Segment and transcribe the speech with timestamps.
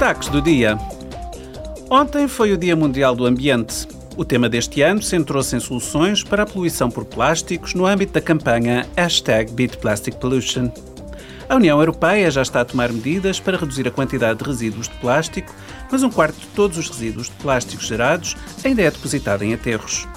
[0.00, 0.78] Destaques do dia.
[1.90, 3.86] Ontem foi o Dia Mundial do Ambiente.
[4.16, 8.20] O tema deste ano centrou-se em soluções para a poluição por plásticos no âmbito da
[8.22, 9.52] campanha Hashtag.
[11.50, 14.94] A União Europeia já está a tomar medidas para reduzir a quantidade de resíduos de
[14.94, 15.54] plástico,
[15.92, 20.08] mas um quarto de todos os resíduos de plástico gerados ainda é depositado em aterros.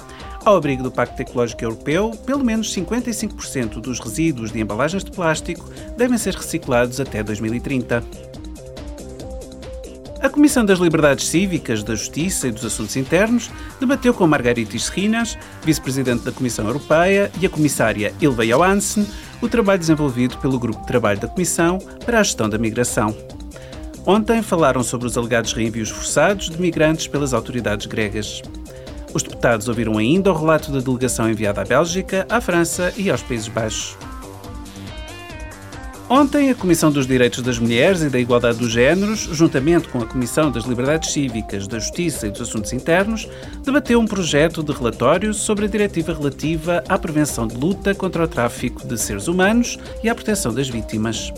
[0.46, 5.68] Ao abrigo do Pacto Ecológico Europeu, pelo menos 55% dos resíduos de embalagens de plástico
[5.94, 8.33] devem ser reciclados até 2030.
[10.24, 15.36] A Comissão das Liberdades Cívicas, da Justiça e dos Assuntos Internos debateu com Margaritis Rinas,
[15.62, 19.06] vice-presidente da Comissão Europeia, e a comissária Ilva Johansen
[19.42, 23.14] o trabalho desenvolvido pelo Grupo de Trabalho da Comissão para a Gestão da Migração.
[24.06, 28.40] Ontem falaram sobre os alegados reenvios forçados de migrantes pelas autoridades gregas.
[29.12, 33.20] Os deputados ouviram ainda o relato da delegação enviada à Bélgica, à França e aos
[33.20, 33.94] Países Baixos.
[36.08, 40.06] Ontem, a Comissão dos Direitos das Mulheres e da Igualdade dos Géneros, juntamente com a
[40.06, 43.26] Comissão das Liberdades Cívicas, da Justiça e dos Assuntos Internos,
[43.64, 48.28] debateu um projeto de relatório sobre a diretiva relativa à prevenção de luta contra o
[48.28, 51.32] tráfico de seres humanos e à proteção das vítimas.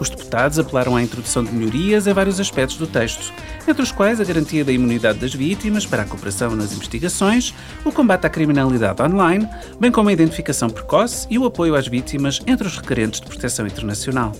[0.00, 3.32] Os deputados apelaram à introdução de melhorias em vários aspectos do texto,
[3.68, 7.92] entre os quais a garantia da imunidade das vítimas para a cooperação nas investigações, o
[7.92, 9.46] combate à criminalidade online,
[9.78, 13.66] bem como a identificação precoce e o apoio às vítimas entre os requerentes de proteção
[13.66, 14.32] internacional.